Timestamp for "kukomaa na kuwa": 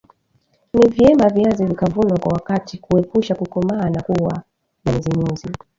3.35-4.43